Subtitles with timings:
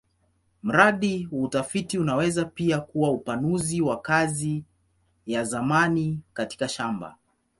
[0.63, 4.63] Mradi wa utafiti unaweza pia kuwa upanuzi wa kazi
[5.25, 7.17] ya zamani katika shamba.